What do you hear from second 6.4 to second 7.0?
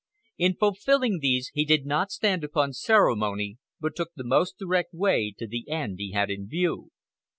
view.